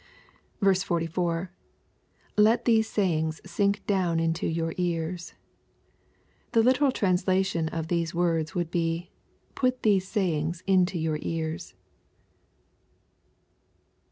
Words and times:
44.— 0.63 1.51
[Lei 2.35 2.57
these 2.65 2.89
tayings 2.89 3.39
sink 3.47 3.85
down 3.85 4.19
into 4.19 4.47
your 4.47 4.73
eara^ 4.73 5.31
The 6.53 6.63
literal 6.63 6.91
trans 6.91 7.25
lation 7.25 7.69
of 7.71 7.87
these 7.87 8.15
words 8.15 8.55
would 8.55 8.71
be, 8.71 9.11
"Put 9.53 9.83
these 9.83 10.07
sayings 10.07 10.63
into 10.65 10.97
your 10.97 11.19
ears." 11.21 11.75